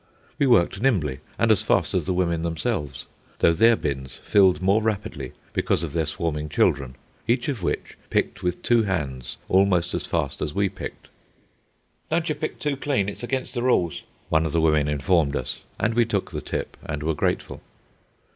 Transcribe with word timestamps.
We 0.39 0.47
worked 0.47 0.81
nimbly, 0.81 1.19
and 1.37 1.51
as 1.51 1.61
fast 1.61 1.93
as 1.93 2.05
the 2.05 2.13
women 2.13 2.41
themselves, 2.41 3.05
though 3.37 3.53
their 3.53 3.75
bins 3.75 4.13
filled 4.23 4.59
more 4.59 4.81
rapidly 4.81 5.33
because 5.53 5.83
of 5.83 5.93
their 5.93 6.07
swarming 6.07 6.49
children, 6.49 6.95
each 7.27 7.47
of 7.47 7.61
which 7.61 7.95
picked 8.09 8.41
with 8.41 8.63
two 8.63 8.81
hands 8.81 9.37
almost 9.47 9.93
as 9.93 10.07
fast 10.07 10.41
as 10.41 10.55
we 10.55 10.69
picked. 10.69 11.09
"Don'tcher 12.09 12.33
pick 12.33 12.57
too 12.57 12.77
clean, 12.77 13.07
it's 13.09 13.21
against 13.21 13.53
the 13.53 13.61
rules," 13.61 14.01
one 14.29 14.43
of 14.47 14.53
the 14.53 14.59
women 14.61 14.87
informed 14.87 15.35
us; 15.35 15.61
and 15.79 15.93
we 15.93 16.03
took 16.03 16.31
the 16.31 16.41
tip 16.41 16.77
and 16.83 17.03
were 17.03 17.13
grateful. 17.13 17.61